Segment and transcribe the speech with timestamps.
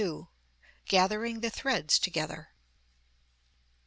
[0.87, 2.49] GATHERING THE THREADS TOGETHER.